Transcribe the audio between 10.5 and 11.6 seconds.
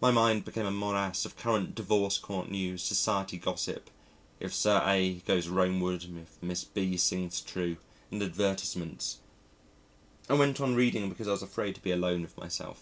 on reading because I was